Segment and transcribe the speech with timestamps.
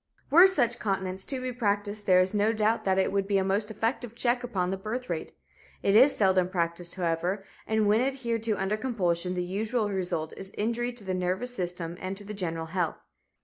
[0.31, 3.43] Were such continence to be practiced, there is no doubt that it would be a
[3.43, 5.31] most effective check upon the birth rate.
[5.83, 10.55] It is seldom practiced, however, and when adhered to under compulsion the usual result is
[10.57, 12.97] injury to the nervous system and to the general health.